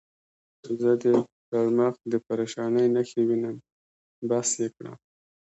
[0.81, 1.13] زه دې
[1.49, 3.55] پر مخ د پرېشانۍ نښې وینم،
[4.29, 4.93] بس یې کړه.